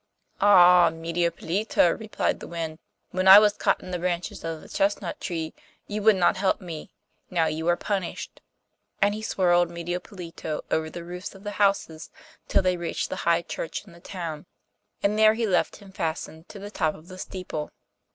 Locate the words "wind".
2.47-2.79